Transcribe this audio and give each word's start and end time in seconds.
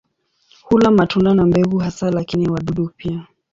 Hula 0.63 0.91
matunda 0.91 1.33
na 1.33 1.45
mbegu 1.45 1.77
hasa 1.77 2.11
lakini 2.11 2.49
wadudu 2.49 2.89
pia. 2.97 3.27